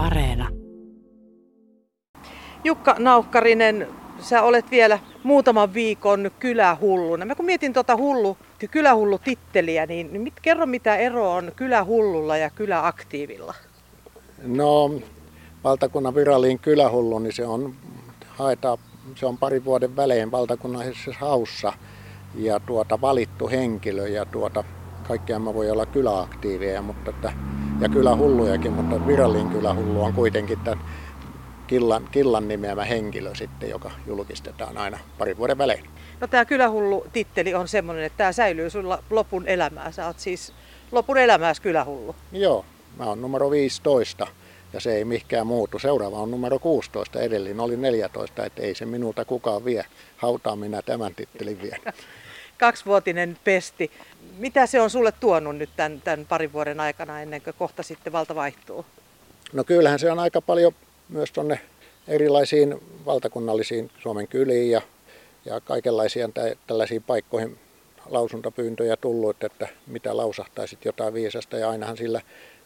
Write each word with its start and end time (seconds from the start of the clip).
Areena. 0.00 0.48
Jukka 2.64 2.96
Naukkarinen, 2.98 3.88
sä 4.20 4.42
olet 4.42 4.70
vielä 4.70 4.98
muutaman 5.22 5.74
viikon 5.74 6.30
kylähulluna. 6.38 7.24
Mä 7.24 7.34
kun 7.34 7.46
mietin 7.46 7.72
tuota 7.72 7.96
hullu, 7.96 8.36
kylähullu 8.70 9.18
titteliä, 9.18 9.86
niin, 9.86 10.12
niin 10.12 10.22
mit, 10.22 10.34
kerro 10.42 10.66
mitä 10.66 10.96
ero 10.96 11.32
on 11.32 11.52
kylähullulla 11.56 12.36
ja 12.36 12.50
kyläaktiivilla? 12.50 13.54
No, 14.42 14.90
valtakunnan 15.64 16.14
virallinen 16.14 16.58
kylähullu, 16.58 17.18
niin 17.18 17.32
se 17.32 17.46
on, 17.46 17.74
haetaan, 18.28 18.78
se 19.14 19.26
on 19.26 19.38
pari 19.38 19.64
vuoden 19.64 19.96
välein 19.96 20.30
valtakunnallisessa 20.30 21.12
haussa 21.18 21.72
ja 22.34 22.60
tuota, 22.60 23.00
valittu 23.00 23.48
henkilö 23.48 24.08
ja 24.08 24.24
tuota, 24.24 24.64
kaikkiaan 25.08 25.44
voi 25.44 25.70
olla 25.70 25.86
kyläaktiiveja 25.86 26.82
mutta 26.82 27.10
että, 27.10 27.32
ja 27.80 27.88
kylähullujakin, 27.88 28.72
mutta 28.72 29.06
virallinen 29.06 29.48
kylähullu 29.48 30.02
on 30.02 30.12
kuitenkin 30.12 30.58
tämän 30.64 30.84
Killan, 31.66 32.08
Killan 32.10 32.48
nimeämä 32.48 32.84
henkilö 32.84 33.34
sitten, 33.34 33.70
joka 33.70 33.90
julkistetaan 34.06 34.78
aina 34.78 34.98
pari 35.18 35.36
vuoden 35.36 35.58
välein. 35.58 35.84
No 36.20 36.26
tämä 36.26 36.44
kylähullu 36.44 37.06
titteli 37.12 37.54
on 37.54 37.68
semmoinen, 37.68 38.04
että 38.04 38.16
tämä 38.16 38.32
säilyy 38.32 38.70
sulla 38.70 39.02
lopun 39.10 39.48
elämää. 39.48 39.92
Sä 39.92 40.06
oot 40.06 40.18
siis 40.18 40.52
lopun 40.92 41.18
elämääsi 41.18 41.62
kylähullu. 41.62 42.16
Joo, 42.32 42.64
mä 42.98 43.04
oon 43.04 43.22
numero 43.22 43.50
15 43.50 44.26
ja 44.72 44.80
se 44.80 44.94
ei 44.94 45.04
mikään 45.04 45.46
muutu. 45.46 45.78
Seuraava 45.78 46.16
on 46.16 46.30
numero 46.30 46.58
16, 46.58 47.20
edellinen 47.20 47.60
oli 47.60 47.76
14, 47.76 48.44
että 48.44 48.62
ei 48.62 48.74
se 48.74 48.86
minulta 48.86 49.24
kukaan 49.24 49.64
vie. 49.64 49.84
Hautaan 50.16 50.58
minä 50.58 50.82
tämän 50.82 51.14
tittelin 51.14 51.62
vien. 51.62 51.80
Kaksivuotinen 52.60 53.38
pesti. 53.44 53.90
Mitä 54.38 54.66
se 54.66 54.80
on 54.80 54.90
sulle 54.90 55.12
tuonut 55.20 55.56
nyt 55.56 55.70
tämän, 55.76 56.00
tämän 56.00 56.26
parin 56.28 56.52
vuoden 56.52 56.80
aikana 56.80 57.20
ennen 57.20 57.42
kuin 57.42 57.54
kohta 57.58 57.82
sitten 57.82 58.12
valta 58.12 58.34
vaihtuu? 58.34 58.84
No 59.52 59.64
kyllähän 59.64 59.98
se 59.98 60.12
on 60.12 60.18
aika 60.18 60.40
paljon 60.40 60.72
myös 61.08 61.32
tuonne 61.32 61.60
erilaisiin 62.08 62.80
valtakunnallisiin 63.06 63.90
Suomen 63.98 64.28
kyliin 64.28 64.70
ja, 64.70 64.82
ja 65.44 65.60
kaikenlaisia 65.60 66.28
tällaisiin 66.66 67.02
paikkoihin 67.02 67.58
lausuntapyyntöjä 68.06 68.96
tullut, 68.96 69.44
että 69.44 69.68
mitä 69.86 70.16
lausahtaisit 70.16 70.84
jotain 70.84 71.14
viisasta 71.14 71.56
ja 71.56 71.70
ainahan 71.70 71.96
sillä 71.96 72.20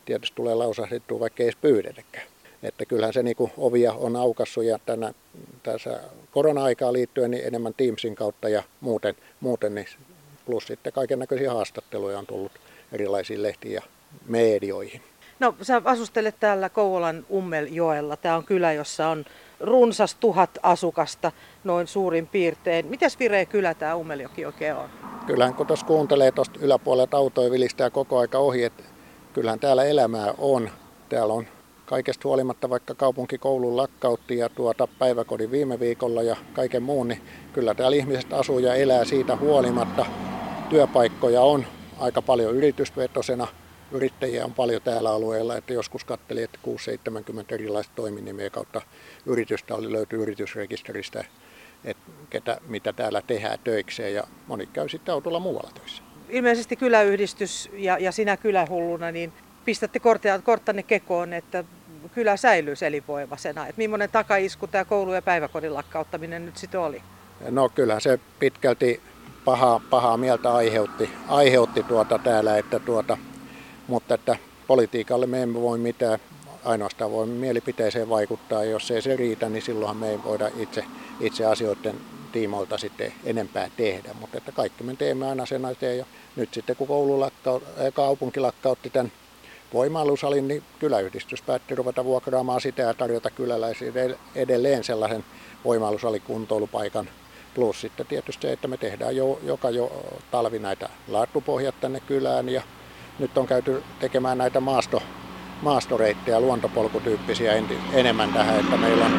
tietysti 0.05 0.37
tulee 0.37 0.55
lausahdettua, 0.55 1.21
vaikka 1.21 1.43
ei 1.43 1.47
edes 1.47 1.57
pyydetäkään. 1.61 2.27
Että 2.65 2.85
kyllähän 2.85 3.13
se 3.13 3.23
niin 3.23 3.37
ovia 3.57 3.93
on 3.93 4.17
aukassut 4.17 4.65
ja 4.65 4.79
tänä, 4.87 5.15
tässä 5.63 6.01
korona-aikaan 6.31 6.93
liittyen 6.93 7.31
niin 7.31 7.47
enemmän 7.47 7.75
Teamsin 7.75 8.15
kautta 8.15 8.49
ja 8.49 8.63
muuten, 8.81 9.15
muuten 9.41 9.75
niin 9.75 9.87
plus 10.47 10.67
sitten 10.67 10.93
kaiken 10.93 11.19
näköisiä 11.19 11.53
haastatteluja 11.53 12.19
on 12.19 12.27
tullut 12.27 12.53
erilaisiin 12.93 13.43
lehtiin 13.43 13.75
ja 13.75 13.83
medioihin. 14.27 15.03
No 15.41 15.55
sä 15.63 15.83
asustelet 15.85 16.35
täällä 16.41 16.69
Kouvolan 16.69 17.27
Ummeljoella. 17.31 18.17
Tämä 18.17 18.37
on 18.37 18.45
kylä, 18.45 18.73
jossa 18.73 19.09
on 19.09 19.25
runsas 19.61 20.15
tuhat 20.15 20.51
asukasta 20.63 21.33
noin 21.65 21.87
suurin 21.87 22.27
piirtein. 22.27 22.87
Mitäs 22.87 23.19
vireä 23.19 23.45
kylä 23.45 23.75
tämä 23.75 23.95
Ummeljoki 23.95 24.47
oikein 24.47 24.75
on? 24.75 24.89
Kyllähän 25.27 25.55
kun 25.55 25.67
tuossa 25.67 25.87
kuuntelee 25.87 26.33
tuosta 26.33 26.61
yläpuolelta 26.63 27.17
autoja 27.17 27.51
vilistää 27.51 27.91
koko 27.91 28.19
aika 28.19 28.39
ohi, 28.39 28.65
että 28.65 28.83
kyllähän 29.33 29.61
täällä 29.61 29.85
elämää 29.85 30.35
on. 30.39 30.71
Täällä 31.09 31.35
on 31.35 31.47
kaikesta 31.87 32.29
huolimatta, 32.29 32.71
vaikka 32.71 32.95
kaupunkikoulun 32.95 33.77
lakkautti 33.77 34.37
ja 34.37 34.49
tuota 34.49 34.89
päiväkodin 34.99 35.51
viime 35.51 35.81
viikolla 35.81 36.23
ja 36.23 36.37
kaiken 36.53 36.83
muun, 36.83 37.09
niin 37.09 37.23
kyllä 37.53 37.75
täällä 37.75 37.97
ihmiset 37.97 38.33
asuu 38.33 38.59
ja 38.59 38.75
elää 38.75 39.05
siitä 39.05 39.37
huolimatta. 39.37 40.07
Työpaikkoja 40.71 41.41
on 41.41 41.67
aika 41.99 42.23
paljon 42.23 42.55
yritysvetosena 42.57 43.47
yrittäjiä 43.95 44.45
on 44.45 44.55
paljon 44.55 44.83
täällä 44.83 45.11
alueella, 45.11 45.57
että 45.57 45.73
joskus 45.73 46.05
katteli, 46.05 46.43
että 46.43 46.59
6-70 47.11 47.55
erilaista 47.55 47.93
toiminimeä 47.97 48.51
kautta 48.51 48.81
yritystä 49.27 49.75
oli 49.75 49.93
löytyy 49.93 50.23
yritysrekisteristä, 50.23 51.25
että 51.85 52.13
ketä, 52.31 52.61
mitä 52.67 52.93
täällä 52.93 53.23
tehdään 53.23 53.59
töikseen 53.65 54.15
ja 54.15 54.25
moni 54.47 54.67
käy 54.67 54.89
sitten 54.89 55.15
autolla 55.15 55.41
muualla 55.41 55.71
töissä. 55.75 56.03
Ilmeisesti 56.29 56.77
kyläyhdistys 56.77 57.71
ja, 57.73 57.99
ja 57.99 58.13
sinä 58.13 58.37
kylähulluna, 58.37 59.13
niin 59.13 59.33
pistätte 59.65 59.99
korttia, 59.99 60.39
korttanne 60.39 60.83
kekoon, 60.83 61.33
että 61.33 61.65
kylä 62.15 62.37
säilyy 62.37 62.75
elinvoimaisena. 62.87 63.67
Että 63.67 63.79
millainen 63.79 64.11
takaisku 64.11 64.67
tämä 64.67 64.85
koulu- 64.85 65.15
ja 65.15 65.23
päiväkodin 65.23 65.75
lakkauttaminen 65.75 66.47
nyt 66.47 66.57
sitten 66.57 66.81
oli? 66.81 67.03
No 67.51 67.69
kyllä 67.69 68.01
se 68.01 68.19
pitkälti 68.39 69.01
pahaa, 69.45 69.81
pahaa 69.91 70.17
mieltä 70.17 70.55
aiheutti, 70.55 71.11
aiheutti 71.29 71.83
tuota 71.83 72.19
täällä, 72.19 72.59
että 72.59 72.79
tuota, 72.79 73.19
mutta 73.87 74.15
että 74.15 74.37
politiikalle 74.67 75.27
me 75.27 75.43
emme 75.43 75.61
voi 75.61 75.79
mitään, 75.79 76.19
ainoastaan 76.65 77.13
voimme 77.13 77.35
mielipiteeseen 77.35 78.09
vaikuttaa. 78.09 78.65
Jos 78.65 78.91
ei 78.91 79.03
se 79.03 79.17
riitä, 79.17 79.49
niin 79.49 79.63
silloinhan 79.63 79.97
me 79.97 80.11
ei 80.11 80.19
voida 80.25 80.51
itse, 80.57 80.85
itse 81.21 81.47
asioiden 81.47 81.97
tiimoilta 82.33 82.79
sitten 82.79 83.13
enempää 83.25 83.71
tehdä. 83.77 84.11
Mutta 84.21 84.39
että 84.39 84.53
kaikki 84.53 84.85
me 84.85 84.95
teemme 84.97 85.29
aina 85.29 85.47
sen 85.47 85.65
eteen. 85.65 85.99
Ja 85.99 86.05
nyt 86.37 86.55
sitten 86.55 86.77
kun 86.77 86.89
koulu 86.89 87.21
lakkau, 87.21 87.61
kaupunki 87.95 88.41
lakkautti 88.41 88.91
tämän 88.91 89.13
voimailusalin, 89.75 90.49
niin 90.49 90.63
kyläyhdistys 90.79 91.43
päätti 91.43 91.75
ruveta 91.75 92.05
vuokraamaan 92.05 92.61
sitä 92.61 92.83
ja 92.83 92.95
tarjota 92.95 93.31
kyläläisille 93.31 94.19
edelleen 94.35 94.85
sellaisen 94.85 95.25
voimailusalikuntoilupaikan. 95.65 97.09
Plus 97.55 97.81
sitten 97.81 98.07
tietysti 98.07 98.43
se, 98.43 98.53
että 98.53 98.69
me 98.69 98.77
tehdään 98.77 99.17
jo, 99.17 99.39
joka 99.43 99.71
jo 99.71 99.93
talvi 100.31 100.59
näitä 100.59 100.89
laatupohjat 101.09 101.75
tänne 101.81 102.01
kylään 102.01 102.49
ja 102.49 102.63
nyt 103.19 103.39
on 103.39 103.47
käyty 103.47 103.83
tekemään 104.01 104.39
näitä 104.39 104.61
maasto, 104.61 105.03
maastoreittejä, 105.63 106.41
luontopolkutyyppisiä 106.41 107.53
enti, 107.53 107.79
enemmän 107.93 108.33
tähän, 108.33 108.61
että 108.61 108.77
meillä 108.77 109.05
on, 109.05 109.13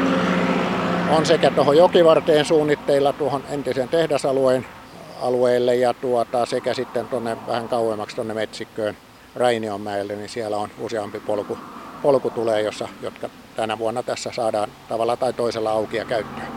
on 1.17 1.25
sekä 1.25 1.51
tuohon 1.51 1.77
jokivarteen 1.77 2.45
suunnitteilla 2.45 3.13
tuohon 3.13 3.43
entisen 3.49 3.89
tehdasalueen 3.89 4.65
alueelle 5.21 5.75
ja 5.75 5.93
tuota, 5.93 6.45
sekä 6.45 6.73
sitten 6.73 7.07
tuonne 7.07 7.37
vähän 7.47 7.69
kauemmaksi 7.69 8.15
tuonne 8.15 8.33
metsikköön 8.33 8.97
Rainionmäelle, 9.35 10.15
niin 10.15 10.29
siellä 10.29 10.57
on 10.57 10.69
useampi 10.79 11.19
polku, 11.19 11.57
polku 12.01 12.29
tulee, 12.29 12.61
jossa, 12.61 12.87
jotka 13.01 13.29
tänä 13.55 13.77
vuonna 13.77 14.03
tässä 14.03 14.31
saadaan 14.33 14.69
tavalla 14.89 15.17
tai 15.17 15.33
toisella 15.33 15.71
auki 15.71 15.97
ja 15.97 16.05
käyttöön. 16.05 16.47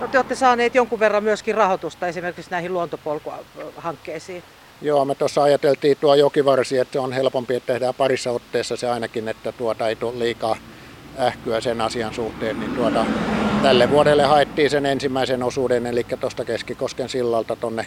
No 0.00 0.08
te 0.08 0.18
olette 0.18 0.34
saaneet 0.34 0.74
jonkun 0.74 1.00
verran 1.00 1.24
myöskin 1.24 1.54
rahoitusta 1.54 2.06
esimerkiksi 2.06 2.50
näihin 2.50 2.72
luontopolkuhankkeisiin. 2.72 4.42
Joo, 4.82 5.04
me 5.04 5.14
tuossa 5.14 5.42
ajateltiin 5.42 5.96
tuo 6.00 6.14
jokivarsi, 6.14 6.78
että 6.78 6.92
se 6.92 6.98
on 6.98 7.12
helpompi, 7.12 7.54
että 7.54 7.72
tehdään 7.72 7.94
parissa 7.94 8.30
otteessa 8.30 8.76
se 8.76 8.90
ainakin, 8.90 9.28
että 9.28 9.52
tuota 9.52 9.88
ei 9.88 9.96
tule 9.96 10.18
liikaa 10.18 10.56
ähkyä 11.20 11.60
sen 11.60 11.80
asian 11.80 12.14
suhteen, 12.14 12.60
niin 12.60 12.74
tuota, 12.74 13.06
tälle 13.62 13.90
vuodelle 13.90 14.22
haettiin 14.22 14.70
sen 14.70 14.86
ensimmäisen 14.86 15.42
osuuden, 15.42 15.86
eli 15.86 16.06
tuosta 16.20 16.44
Keskikosken 16.44 17.08
sillalta 17.08 17.56
tuonne 17.56 17.86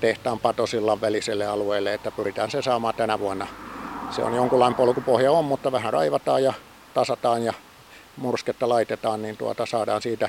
tehtaan 0.00 0.40
Patosillan 0.40 1.00
väliselle 1.00 1.46
alueelle, 1.46 1.94
että 1.94 2.10
pyritään 2.10 2.50
se 2.50 2.62
saamaan 2.62 2.94
tänä 2.94 3.18
vuonna. 3.18 3.46
Se 4.10 4.22
on 4.22 4.34
jonkunlainen 4.34 4.76
polkupohja 4.76 5.32
on, 5.32 5.44
mutta 5.44 5.72
vähän 5.72 5.92
raivataan 5.92 6.42
ja 6.42 6.52
tasataan 6.94 7.42
ja 7.42 7.52
mursketta 8.16 8.68
laitetaan, 8.68 9.22
niin 9.22 9.36
tuota 9.36 9.66
saadaan 9.66 10.02
siitä 10.02 10.28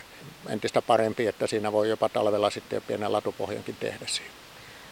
entistä 0.50 0.82
parempi, 0.82 1.28
että 1.28 1.48
siinä 1.48 1.72
voi 1.72 1.90
jopa 1.90 2.10
talvella 2.10 2.50
sitten 2.50 2.82
pienen 2.88 3.12
latupohjankin 3.12 3.76
tehdä 3.80 4.06
siihen. 4.06 4.34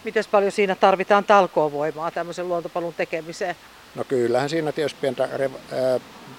Miten 0.04 0.24
paljon 0.32 0.52
siinä 0.52 0.76
tarvitaan 0.76 1.24
talkoovoimaa 1.24 2.12
tämmöisen 2.12 2.48
luontopalun 2.48 2.94
tekemiseen? 2.94 3.56
No 3.96 4.04
kyllähän 4.04 4.50
siinä 4.50 4.72
tietysti 4.72 5.00
pientä 5.02 5.30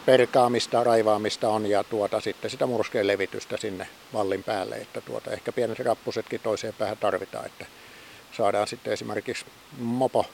perkaamista, 0.06 0.84
raivaamista 0.84 1.48
on 1.48 1.66
ja 1.66 1.84
tuota, 1.84 2.20
sitten 2.20 2.50
sitä 2.50 2.66
murskeen 2.66 3.06
levitystä 3.06 3.56
sinne 3.56 3.88
vallin 4.12 4.42
päälle. 4.42 4.74
Että 4.76 5.00
tuota, 5.00 5.30
ehkä 5.30 5.52
pienet 5.52 5.78
rappusetkin 5.78 6.40
toiseen 6.40 6.74
päähän 6.78 6.96
tarvitaan, 6.96 7.46
että 7.46 7.66
saadaan 8.32 8.66
sitten 8.66 8.92
esimerkiksi 8.92 9.46
mopo 9.78 10.26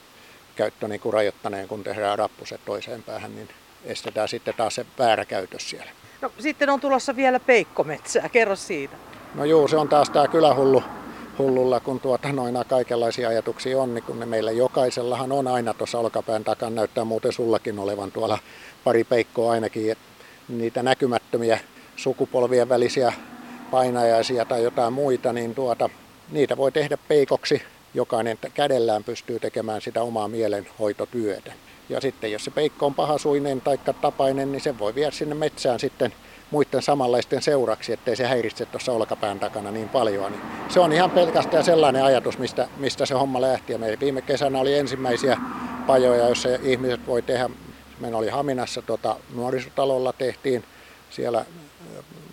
käyttö 0.57 0.89
niin 0.89 1.01
kuin 1.01 1.13
rajoittaneen, 1.13 1.69
kun 1.69 1.85
tehdään 1.85 2.19
rappuset 2.19 2.61
toiseen 2.65 3.03
päähän, 3.03 3.35
niin 3.35 3.49
estetään 3.85 4.29
sitten 4.29 4.55
taas 4.57 4.75
se 4.75 4.87
väärä 4.99 5.25
käytös 5.25 5.71
siellä. 5.71 5.91
No, 6.21 6.33
sitten 6.39 6.71
on 6.71 6.81
tulossa 6.81 7.17
vielä 7.17 7.41
peikkometsää, 7.41 8.29
kerro 8.29 8.57
siitä. 8.57 8.97
No 9.35 9.45
juu, 9.45 9.69
se 9.69 9.77
on 9.77 9.89
taas 9.89 10.11
tämä 10.11 10.29
kylähullu 10.29 10.83
hullulla, 11.39 11.81
kun 11.81 12.01
tuota 12.01 12.33
noina 12.33 12.65
kaikenlaisia 12.65 13.29
ajatuksia 13.29 13.81
on, 13.81 13.95
niin 13.95 14.05
kun 14.05 14.21
ne 14.21 14.27
meillä 14.27 14.51
jokaisellahan 14.51 15.33
on 15.33 15.49
aina 15.49 15.75
tuossa 15.75 15.99
olkapään 15.99 16.45
takana, 16.45 16.75
näyttää 16.75 17.05
muuten 17.05 17.33
sullakin 17.33 17.79
olevan 17.79 18.13
tuolla 18.13 18.39
pari 18.85 19.05
peikkoa 19.05 19.53
ainakin, 19.53 19.97
niitä 20.49 20.83
näkymättömiä 20.83 21.59
sukupolvien 21.97 22.69
välisiä 22.69 23.13
painajaisia 23.71 24.45
tai 24.45 24.63
jotain 24.63 24.93
muita, 24.93 25.33
niin 25.33 25.55
tuota, 25.55 25.91
niitä 26.31 26.57
voi 26.57 26.73
tehdä 26.73 26.97
peikoksi. 27.09 27.63
Jokainen 27.95 28.39
kädellään 28.55 29.05
pystyy 29.05 29.41
tekemään 29.41 29.81
sitä 29.81 30.03
omaa 30.03 30.29
mielenhoitotyötä. 30.29 31.53
Ja 31.89 32.01
sitten 32.01 32.33
jos 32.33 32.45
se 32.45 32.51
peikko 32.51 32.87
on 32.87 32.95
pahasuinen 32.95 33.61
tai 33.61 33.79
tapainen, 34.01 34.53
niin 34.53 34.61
se 34.61 34.79
voi 34.79 34.95
viedä 34.95 35.11
sinne 35.11 35.35
metsään 35.35 35.81
sitten 35.81 36.13
muiden 36.51 36.83
samanlaisten 36.83 37.43
seuraksi, 37.43 37.93
ettei 37.93 38.17
se 38.17 38.27
häiritse 38.27 38.67
tuossa 38.67 38.93
olkapään 38.93 39.41
takana 39.41 39.71
niin 39.71 39.89
paljon. 39.89 40.33
Niin 40.33 40.43
se 40.69 40.81
on 40.81 40.93
ihan 40.93 41.11
pelkästään 41.11 41.65
sellainen 41.65 42.05
ajatus, 42.05 42.39
mistä, 42.39 42.69
mistä 42.77 43.07
se 43.07 43.15
homma 43.15 43.41
lähti. 43.41 43.73
Ja 43.73 43.79
meillä 43.79 44.01
viime 44.01 44.23
kesänä 44.23 44.59
oli 44.59 44.75
ensimmäisiä 44.75 45.39
pajoja, 45.87 46.25
joissa 46.25 46.49
ihmiset 46.63 47.07
voi 47.07 47.23
tehdä 47.23 47.51
meillä 48.03 48.19
oli 48.19 48.29
Haminassa 48.29 48.83
tota, 48.83 49.17
nuorisotalolla 49.35 50.13
tehtiin, 50.13 50.65
siellä 51.11 51.45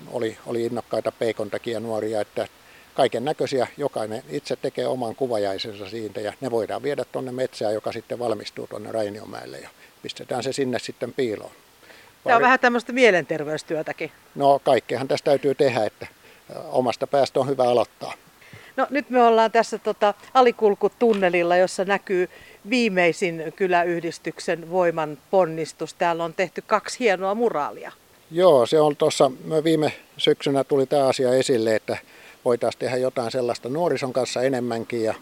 oli, 0.08 0.38
oli 0.46 0.66
innokkaita 0.66 1.12
peikontakia 1.12 1.80
nuoria, 1.80 2.22
että 2.22 2.48
kaiken 2.94 3.26
näköisiä, 3.26 3.68
jokainen 3.78 4.24
itse 4.30 4.56
tekee 4.56 4.88
oman 4.88 5.16
kuvajaisensa 5.16 5.90
siitä 5.90 6.22
ja 6.22 6.34
ne 6.42 6.52
voidaan 6.52 6.84
viedä 6.84 7.06
tuonne 7.12 7.32
metsään, 7.32 7.74
joka 7.74 7.92
sitten 7.92 8.20
valmistuu 8.20 8.68
tuonne 8.68 8.92
Rainiomäelle 8.92 9.58
ja 9.58 9.70
pistetään 10.02 10.44
se 10.44 10.54
sinne 10.54 10.80
sitten 10.80 11.14
piiloon. 11.14 11.52
Tämä 12.24 12.36
on 12.36 12.42
vähän 12.42 12.60
tämmöistä 12.60 12.94
mielenterveystyötäkin. 12.94 14.12
No 14.36 14.60
kaikkeahan 14.64 15.08
tästä 15.08 15.26
täytyy 15.26 15.56
tehdä, 15.56 15.86
että 15.86 16.08
omasta 16.72 17.08
päästä 17.08 17.40
on 17.40 17.48
hyvä 17.48 17.64
aloittaa. 17.64 18.14
No 18.78 18.88
nyt 18.90 19.10
me 19.10 19.24
ollaan 19.24 19.52
tässä 19.52 19.78
tota, 19.78 20.14
alikulkutunnelilla, 20.34 21.58
jossa 21.58 21.86
näkyy 21.86 22.30
viimeisin 22.70 23.54
kyläyhdistyksen 23.56 24.70
voiman 24.70 25.18
ponnistus. 25.32 25.94
Täällä 25.94 26.24
on 26.24 26.34
tehty 26.34 26.64
kaksi 26.68 27.00
hienoa 27.00 27.36
muraalia. 27.36 27.92
Joo, 28.32 28.66
se 28.66 28.80
on 28.80 28.96
tuossa, 28.96 29.32
viime 29.64 29.94
syksynä 30.18 30.64
tuli 30.64 30.86
tämä 30.86 31.08
asia 31.08 31.34
esille, 31.34 31.76
että 31.76 31.98
voitaisiin 32.46 32.80
tehdä 32.80 32.98
jotain 32.98 33.32
sellaista 33.32 33.70
nuorison 33.70 34.14
kanssa 34.14 34.42
enemmänkin 34.42 35.04
ja 35.04 35.14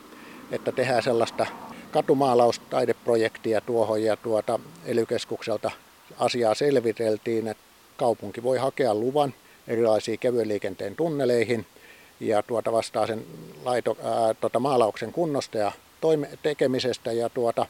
että 0.52 0.72
tehdään 0.72 1.04
sellaista 1.04 1.46
katumaalaustaideprojektia 1.92 3.62
tuohon 3.62 4.04
ja 4.04 4.18
tuota 4.18 4.60
ely 4.86 5.06
asiaa 6.20 6.56
selviteltiin, 6.56 7.48
että 7.48 7.64
kaupunki 7.98 8.44
voi 8.44 8.58
hakea 8.58 8.96
luvan 8.96 9.34
erilaisiin 9.68 10.20
kevyen 10.20 10.48
liikenteen 10.48 10.96
tunneleihin 10.96 11.66
ja 12.20 12.44
tuota 12.44 12.72
vastaa 12.72 13.08
sen 13.08 13.26
laito, 13.66 13.98
ää, 14.04 14.34
tuota 14.34 14.60
maalauksen 14.60 15.12
kunnosta 15.12 15.58
ja 15.58 15.72
toime, 16.02 16.30
tekemisestä 16.44 17.12
ja 17.12 17.30
tuota, 17.30 17.66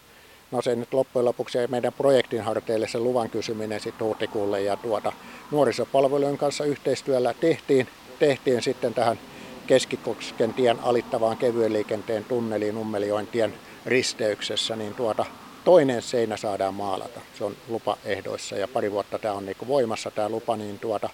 no 0.51 0.61
se 0.61 0.75
nyt 0.75 0.93
loppujen 0.93 1.25
lopuksi 1.25 1.57
meidän 1.69 1.93
projektin 1.93 2.41
harteille 2.41 2.87
se 2.87 2.99
luvan 2.99 3.29
kysyminen 3.29 3.79
sitten 3.79 4.07
huhtikuulle 4.07 4.61
ja 4.61 4.77
tuota, 4.77 5.13
nuorisopalvelujen 5.51 6.37
kanssa 6.37 6.65
yhteistyöllä 6.65 7.33
tehtiin, 7.33 7.87
tehtiin 8.19 8.61
sitten 8.61 8.93
tähän 8.93 9.19
Keskikosken 9.67 10.53
tien 10.53 10.79
alittavaan 10.79 11.37
kevyen 11.37 11.73
liikenteen 11.73 12.25
tunneliin 12.25 12.75
Nummeliointien 12.75 13.53
risteyksessä, 13.85 14.75
niin 14.75 14.95
tuota, 14.95 15.25
toinen 15.63 16.01
seinä 16.01 16.37
saadaan 16.37 16.73
maalata. 16.73 17.19
Se 17.37 17.43
on 17.43 17.55
lupaehdoissa 17.67 18.55
ja 18.55 18.67
pari 18.67 18.91
vuotta 18.91 19.19
tämä 19.19 19.33
on 19.33 19.45
niin 19.45 19.57
voimassa 19.67 20.11
tämä 20.11 20.29
lupa, 20.29 20.57
niin 20.57 20.79
tuota, 20.79 21.09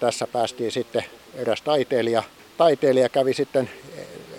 tässä 0.00 0.26
päästiin 0.26 0.72
sitten 0.72 1.04
eräs 1.34 1.62
taiteilija. 1.62 2.22
Taiteilija 2.56 3.08
kävi 3.08 3.34
sitten 3.34 3.70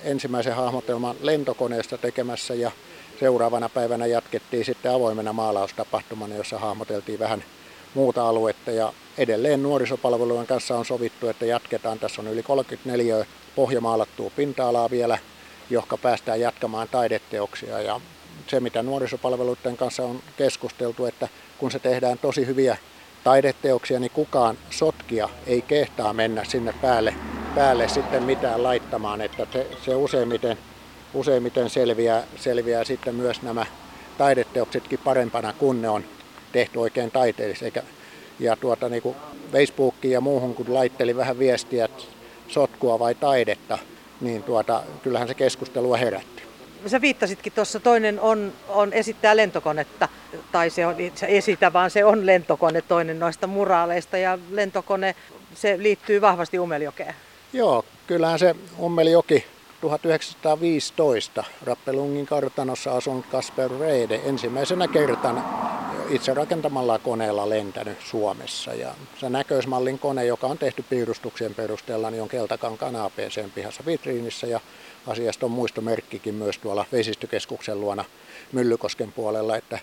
ensimmäisen 0.03 0.55
hahmotelman 0.55 1.15
lentokoneesta 1.21 1.97
tekemässä 1.97 2.53
ja 2.53 2.71
seuraavana 3.19 3.69
päivänä 3.69 4.05
jatkettiin 4.05 4.65
sitten 4.65 4.91
avoimena 4.91 5.33
maalaustapahtumana, 5.33 6.35
jossa 6.35 6.59
hahmoteltiin 6.59 7.19
vähän 7.19 7.43
muuta 7.93 8.29
aluetta 8.29 8.71
ja 8.71 8.93
edelleen 9.17 9.63
nuorisopalvelujen 9.63 10.47
kanssa 10.47 10.77
on 10.77 10.85
sovittu, 10.85 11.27
että 11.27 11.45
jatketaan. 11.45 11.99
Tässä 11.99 12.21
on 12.21 12.27
yli 12.27 12.43
34 12.43 13.25
pohjamaalattua 13.57 14.31
pinta-alaa 14.35 14.89
vielä, 14.89 15.17
johon 15.69 15.99
päästään 16.01 16.39
jatkamaan 16.39 16.87
taideteoksia 16.87 17.81
ja 17.81 18.01
se 18.47 18.59
mitä 18.59 18.83
nuorisopalveluiden 18.83 19.77
kanssa 19.77 20.03
on 20.03 20.19
keskusteltu, 20.37 21.05
että 21.05 21.27
kun 21.57 21.71
se 21.71 21.79
tehdään 21.79 22.17
tosi 22.17 22.45
hyviä 22.47 22.77
taideteoksia, 23.23 23.99
niin 23.99 24.11
kukaan 24.11 24.57
sotkia 24.69 25.29
ei 25.47 25.61
kehtaa 25.61 26.13
mennä 26.13 26.43
sinne 26.43 26.73
päälle, 26.81 27.13
päälle 27.55 27.87
sitten 27.87 28.23
mitään 28.23 28.63
laittamaan, 28.63 29.21
että 29.21 29.47
se, 29.53 29.67
se 29.85 29.95
useimmiten, 29.95 30.57
useimmiten 31.13 31.69
selviää, 31.69 32.23
selviää 32.35 32.83
sitten 32.83 33.15
myös 33.15 33.41
nämä 33.41 33.65
taideteoksetkin 34.17 34.99
parempana, 35.03 35.53
kun 35.53 35.81
ne 35.81 35.89
on 35.89 36.03
tehty 36.51 36.79
oikein 36.79 37.11
taiteellisesti. 37.11 37.79
Ja 38.39 38.55
tuota, 38.55 38.89
niin 38.89 39.01
kuin 39.01 39.15
Facebookiin 39.51 40.11
ja 40.11 40.21
muuhun, 40.21 40.55
kun 40.55 40.73
laitteli 40.73 41.15
vähän 41.15 41.39
viestiä, 41.39 41.85
että 41.85 42.16
sotkua 42.47 42.99
vai 42.99 43.15
taidetta, 43.15 43.77
niin 44.21 44.43
tuota, 44.43 44.83
kyllähän 45.03 45.27
se 45.27 45.33
keskustelua 45.33 45.97
herätti. 45.97 46.43
Sä 46.87 47.01
viittasitkin 47.01 47.53
tuossa, 47.53 47.79
toinen 47.79 48.19
on, 48.19 48.53
on 48.67 48.93
esittää 48.93 49.37
lentokonetta, 49.37 50.09
tai 50.51 50.69
se 50.69 50.85
on 50.85 50.95
se 51.15 51.25
esitä, 51.29 51.73
vaan 51.73 51.91
se 51.91 52.05
on 52.05 52.25
lentokone, 52.25 52.81
toinen 52.81 53.19
noista 53.19 53.47
muraaleista, 53.47 54.17
ja 54.17 54.39
lentokone, 54.51 55.15
se 55.55 55.75
liittyy 55.77 56.21
vahvasti 56.21 56.59
Umeljokeen. 56.59 57.15
Joo, 57.53 57.85
kyllähän 58.07 58.39
se 58.39 58.55
Ummeljoki 58.79 59.45
1915 59.81 61.43
Rappelungin 61.65 62.25
kartanossa 62.25 62.91
asunut 62.91 63.25
Kasper 63.25 63.71
Reide 63.79 64.21
ensimmäisenä 64.25 64.87
kertana 64.87 65.43
itse 66.09 66.33
rakentamalla 66.33 66.99
koneella 66.99 67.49
lentänyt 67.49 67.97
Suomessa. 68.01 68.73
Ja 68.73 68.95
se 69.19 69.29
näköismallin 69.29 69.99
kone, 69.99 70.25
joka 70.25 70.47
on 70.47 70.57
tehty 70.57 70.83
piirustuksien 70.89 71.55
perusteella, 71.55 72.11
niin 72.11 72.21
on 72.21 72.29
Keltakankaan 72.29 72.95
APCn 72.95 73.51
pihassa 73.55 73.83
vitriinissä 73.85 74.47
ja 74.47 74.59
asiasta 75.07 75.45
on 75.45 75.51
muistomerkkikin 75.51 76.35
myös 76.35 76.57
tuolla 76.57 76.85
vesistökeskuksen 76.91 77.81
luona 77.81 78.05
Myllykosken 78.51 79.11
puolella, 79.11 79.55
että 79.57 79.79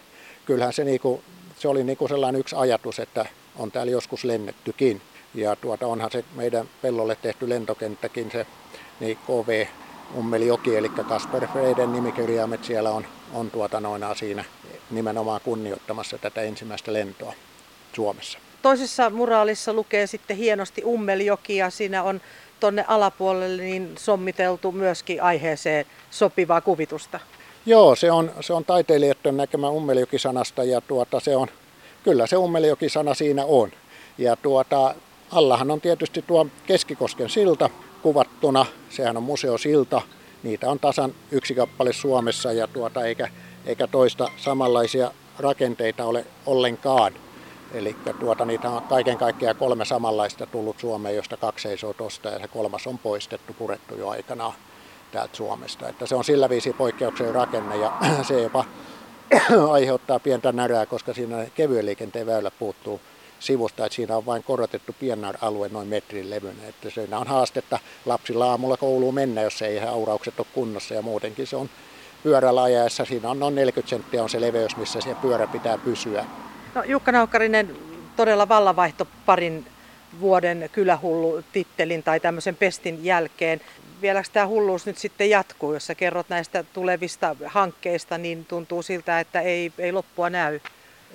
kyllähän 0.47 0.73
se, 0.73 0.85
niinku, 0.85 1.23
se 1.59 1.69
oli 1.69 1.85
niinku 1.85 2.09
sellainen 2.09 2.41
yksi 2.41 2.57
ajatus, 2.57 2.99
että 2.99 3.27
on 3.57 3.71
täällä 3.71 3.93
joskus 3.93 4.25
lennettykin. 4.25 5.03
Ja 5.35 5.57
tuota, 5.57 5.87
onhan 5.87 6.11
se 6.11 6.25
meidän 6.35 6.69
pellolle 6.83 7.17
tehty 7.23 7.49
lentokenttäkin 7.49 8.31
se 8.31 8.47
niin 9.01 9.17
KV 9.17 9.67
Ummelijoki, 10.19 10.77
eli 10.77 10.89
Kasper 10.89 11.47
Freiden 11.47 11.93
nimikirjaimet 11.93 12.65
siellä 12.65 12.91
on, 12.91 13.07
on 13.35 13.51
tuota 13.51 13.81
noina 13.81 14.15
siinä 14.15 14.45
nimenomaan 14.91 15.41
kunnioittamassa 15.45 16.19
tätä 16.19 16.43
ensimmäistä 16.43 16.93
lentoa 16.93 17.35
Suomessa. 17.93 18.39
Toisessa 18.63 19.11
muraalissa 19.11 19.73
lukee 19.73 20.07
sitten 20.07 20.37
hienosti 20.37 20.83
Ummeljoki 20.85 21.57
ja 21.57 21.71
siinä 21.71 22.03
on 22.03 22.21
tuonne 22.61 22.85
alapuolelle 22.89 23.63
niin 23.63 23.93
sommiteltu 23.99 24.73
myöskin 24.73 25.23
aiheeseen 25.23 25.87
sopivaa 26.11 26.61
kuvitusta. 26.61 27.21
Joo, 27.67 27.97
se 27.97 28.13
on, 28.13 28.33
se 28.41 28.53
on 28.53 28.65
taiteilijoiden 28.65 29.37
näkemä 29.37 29.69
Ummeljoki-sanasta 29.69 30.65
ja 30.65 30.81
tuota, 30.81 31.21
se 31.21 31.37
on, 31.37 31.49
kyllä 32.05 32.27
se 32.27 32.37
Ummeljoki-sana 32.37 33.15
siinä 33.15 33.45
on. 33.45 33.71
Ja 34.19 34.37
tuota, 34.37 34.95
allahan 35.33 35.71
on 35.71 35.81
tietysti 35.81 36.23
tuo 36.23 36.47
Keskikosken 36.67 37.31
silta 37.31 37.71
kuvattuna, 38.05 38.67
sehän 38.91 39.17
on 39.17 39.23
museosilta, 39.23 40.03
niitä 40.43 40.71
on 40.71 40.79
tasan 40.79 41.15
yksi 41.31 41.55
kappale 41.55 41.93
Suomessa 41.93 42.53
ja 42.53 42.67
tuota, 42.67 43.05
eikä, 43.05 43.29
eikä 43.67 43.87
toista 43.87 44.29
samanlaisia 44.37 45.11
rakenteita 45.39 46.05
ole 46.05 46.27
ollenkaan. 46.47 47.13
Eli 47.75 47.97
tuota, 48.21 48.45
niitä 48.45 48.71
on 48.71 48.83
kaiken 48.83 49.19
kaikkiaan 49.19 49.57
kolme 49.57 49.85
samanlaista 49.85 50.47
tullut 50.47 50.79
Suomeen, 50.79 51.17
josta 51.17 51.37
kaksi 51.37 51.63
seisoo 51.63 51.93
tuosta 51.93 52.29
ja 52.29 52.39
se 52.39 52.49
kolmas 52.49 52.87
on 52.87 52.99
poistettu, 52.99 53.53
purettu 53.53 53.97
jo 53.97 54.09
aikanaan 54.09 54.53
täältä 55.13 55.37
Suomesta. 55.37 55.89
Että 55.89 56.07
se 56.07 56.15
on 56.15 56.25
sillä 56.25 56.49
viisi 56.49 56.73
poikkeuksen 56.73 57.35
rakenne 57.35 57.77
ja 57.77 57.93
se 58.29 58.43
jopa 58.43 58.65
aiheuttaa 59.71 60.19
pientä 60.19 60.53
närää, 60.53 60.87
koska 60.87 61.15
siinä 61.15 61.47
kevyen 61.55 61.87
liikenteen 61.87 62.27
väylä 62.27 62.51
puuttuu 62.51 63.01
sivusta, 63.41 63.87
että 63.87 63.97
siinä 63.97 64.17
on 64.17 64.27
vain 64.27 64.43
korotettu 64.43 64.97
pienar-alue 65.01 65.69
noin 65.69 65.89
metrin 65.89 66.31
levyinen. 66.31 66.69
Että 66.69 66.91
siinä 66.91 67.19
on 67.19 67.27
haastetta 67.27 67.79
lapsilla 68.07 68.51
aamulla 68.51 68.77
kouluun 68.77 69.15
mennä, 69.15 69.43
jos 69.43 69.63
ei 69.63 69.81
auraukset 69.81 70.39
ole 70.39 70.47
kunnossa 70.55 70.95
ja 70.95 71.03
muutenkin 71.03 71.47
se 71.47 71.57
on 71.57 71.71
pyörällä 72.23 72.63
ajaessa. 72.63 73.05
Siinä 73.05 73.31
on 73.31 73.39
noin 73.39 73.55
40 73.55 73.91
senttiä 73.91 74.23
on 74.23 74.31
se 74.31 74.41
leveys, 74.41 74.77
missä 74.77 75.01
se 75.01 75.15
pyörä 75.23 75.47
pitää 75.47 75.79
pysyä. 75.79 76.25
No, 76.75 76.83
Jukka 76.83 77.13
Naukkarinen, 77.13 77.77
todella 78.17 78.49
vallanvaihto 78.49 79.07
parin 79.27 79.67
vuoden 80.21 80.71
kylähullu 80.73 81.43
tittelin 81.53 82.03
tai 82.03 82.21
tämmöisen 82.21 82.57
pestin 82.57 83.05
jälkeen. 83.05 83.61
Vieläkö 84.03 84.29
tämä 84.33 84.47
hulluus 84.47 84.87
nyt 84.87 84.99
sitten 84.99 85.31
jatkuu, 85.31 85.75
jos 85.75 85.87
sä 85.87 85.95
kerrot 85.95 86.29
näistä 86.29 86.65
tulevista 86.73 87.37
hankkeista, 87.47 88.19
niin 88.19 88.45
tuntuu 88.45 88.83
siltä, 88.83 89.21
että 89.21 89.41
ei, 89.41 89.73
ei 89.79 89.93
loppua 89.93 90.31
näy. 90.31 90.61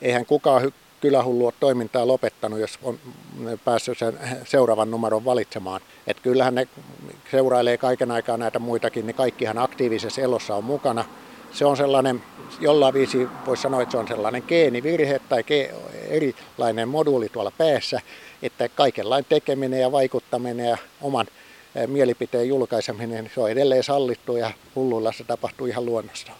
Eihän 0.01 0.25
kukaan 0.25 0.71
kylähullu 1.01 1.46
ole 1.46 1.53
toimintaa 1.60 2.08
lopettanut, 2.08 2.60
jos 2.60 2.79
on 2.84 3.00
päässyt 3.65 3.98
sen 3.98 4.20
seuraavan 4.46 4.91
numeron 4.91 5.25
valitsemaan. 5.25 5.82
Että 6.08 6.24
kyllähän 6.24 6.56
ne 6.56 6.68
seurailee 7.32 7.77
kaiken 7.77 8.12
aikaa 8.12 8.38
näitä 8.38 8.60
muitakin, 8.60 9.08
niin 9.08 9.15
kaikkihan 9.15 9.58
aktiivisessa 9.58 10.22
elossa 10.22 10.56
on 10.56 10.63
mukana. 10.63 11.06
Se 11.51 11.65
on 11.65 11.77
sellainen, 11.77 12.24
jollain 12.60 12.94
viisi 12.94 13.27
voisi 13.46 13.62
sanoa, 13.62 13.82
että 13.82 13.91
se 13.91 13.98
on 13.98 14.08
sellainen 14.08 14.44
geenivirhe 14.48 15.20
tai 15.29 15.44
erilainen 16.08 16.89
moduuli 16.89 17.29
tuolla 17.29 17.51
päässä, 17.58 18.01
että 18.41 18.70
kaikenlainen 18.70 19.25
tekeminen 19.29 19.82
ja 19.82 19.91
vaikuttaminen 19.91 20.70
ja 20.70 20.77
oman 21.01 21.27
mielipiteen 21.88 22.48
julkaiseminen, 22.48 23.32
se 23.36 23.41
on 23.41 23.51
edelleen 23.51 23.84
sallittu 23.84 24.38
ja 24.38 24.51
hulluilla 24.75 25.12
se 25.12 25.24
tapahtuu 25.24 25.68
ihan 25.68 25.86
luonnosta. 25.86 26.32